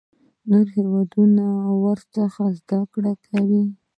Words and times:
نور 0.49 0.65
هیوادونه 0.77 1.45
ورڅخه 1.83 2.45
زده 2.59 2.79
کړه 2.93 3.13
کوي. 3.25 3.63